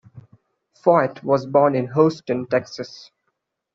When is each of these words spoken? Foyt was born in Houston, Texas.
Foyt 0.83 1.21
was 1.21 1.45
born 1.45 1.75
in 1.75 1.91
Houston, 1.93 2.47
Texas. 2.47 3.11